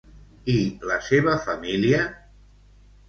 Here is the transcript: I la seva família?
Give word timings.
I 0.53 0.55
la 0.93 0.97
seva 1.09 1.37
família? 1.49 2.01